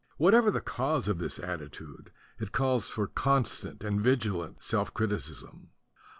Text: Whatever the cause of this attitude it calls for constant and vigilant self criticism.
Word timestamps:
Whatever 0.17 0.49
the 0.49 0.61
cause 0.61 1.07
of 1.07 1.19
this 1.19 1.37
attitude 1.37 2.11
it 2.39 2.51
calls 2.51 2.87
for 2.89 3.05
constant 3.05 3.83
and 3.83 4.01
vigilant 4.01 4.63
self 4.63 4.91
criticism. 4.91 5.69